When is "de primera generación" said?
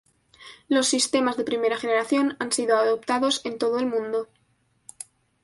1.37-2.35